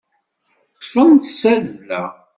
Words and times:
Ṭṭfen-tt 0.77 1.25
s 1.31 1.35
tazzla. 1.41 2.03